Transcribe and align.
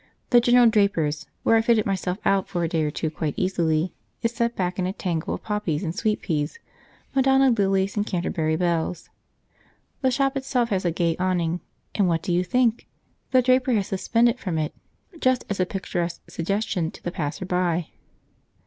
The 0.31 0.41
general 0.41 0.67
draper's, 0.67 1.27
where 1.43 1.57
I 1.57 1.61
fitted 1.61 1.85
myself 1.85 2.17
out 2.25 2.47
for 2.49 2.63
a 2.63 2.67
day 2.67 2.81
or 2.81 2.89
two 2.89 3.11
quite 3.11 3.35
easily, 3.37 3.93
is 4.23 4.31
set 4.31 4.55
back 4.55 4.79
in 4.79 4.87
a 4.87 4.93
tangle 4.93 5.35
of 5.35 5.43
poppies 5.43 5.83
and 5.83 5.93
sweet 5.93 6.23
peas, 6.23 6.57
Madonna 7.13 7.51
lilies 7.51 7.95
and 7.95 8.03
Canterbury 8.03 8.55
bells. 8.55 9.11
The 10.01 10.09
shop 10.09 10.35
itself 10.35 10.69
has 10.69 10.85
a 10.85 10.91
gay 10.91 11.15
awning, 11.17 11.59
and 11.93 12.07
what 12.07 12.23
do 12.23 12.33
you 12.33 12.43
think 12.43 12.87
the 13.29 13.43
draper 13.43 13.73
has 13.73 13.85
suspended 13.85 14.39
from 14.39 14.57
it, 14.57 14.73
just 15.19 15.45
as 15.51 15.59
a 15.59 15.67
picturesque 15.67 16.27
suggestion 16.31 16.89
to 16.89 17.03
the 17.03 17.11
passer 17.11 17.45
by? 17.45 17.89